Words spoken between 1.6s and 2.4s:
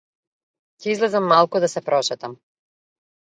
да се прошетам.